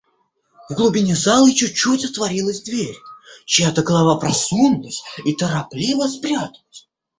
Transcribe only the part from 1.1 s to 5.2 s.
залы чуть-чуть отворилась дверь; чья-то голова просунулась